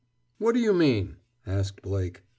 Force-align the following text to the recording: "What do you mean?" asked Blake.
"What 0.39 0.53
do 0.53 0.59
you 0.59 0.73
mean?" 0.73 1.17
asked 1.45 1.83
Blake. 1.83 2.23